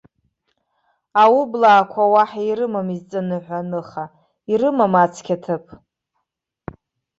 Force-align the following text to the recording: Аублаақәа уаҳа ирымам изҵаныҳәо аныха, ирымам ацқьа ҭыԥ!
Аублаақәа 1.23 2.03
уаҳа 2.13 2.41
ирымам 2.49 2.87
изҵаныҳәо 2.95 3.57
аныха, 3.61 4.05
ирымам 4.51 4.93
ацқьа 5.03 5.35
ҭыԥ! 5.43 5.65